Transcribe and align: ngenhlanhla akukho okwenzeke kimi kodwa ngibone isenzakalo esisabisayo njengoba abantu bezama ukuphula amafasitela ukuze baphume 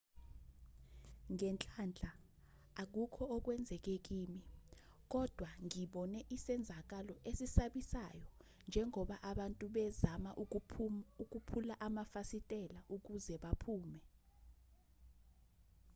ngenhlanhla 1.33 2.11
akukho 2.81 3.23
okwenzeke 3.35 3.93
kimi 4.07 4.41
kodwa 5.13 5.49
ngibone 5.65 6.19
isenzakalo 6.35 7.15
esisabisayo 7.29 8.27
njengoba 8.67 9.15
abantu 9.31 9.65
bezama 9.75 10.31
ukuphula 11.23 11.73
amafasitela 11.87 12.79
ukuze 12.95 13.35
baphume 13.43 13.99